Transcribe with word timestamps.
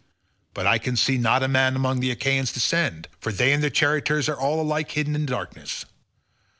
But 0.55 0.65
I 0.65 0.79
can 0.79 0.95
see 0.95 1.19
not 1.19 1.43
a 1.43 1.47
man 1.47 1.75
among 1.75 1.99
the 1.99 2.09
Achaeans 2.09 2.51
to 2.53 2.59
send, 2.59 3.07
for 3.19 3.31
they 3.31 3.53
and 3.53 3.61
their 3.61 3.69
chariots 3.69 4.27
are 4.27 4.33
alike 4.33 4.93
hidden 4.93 5.13
in 5.13 5.27
darkness. 5.27 5.85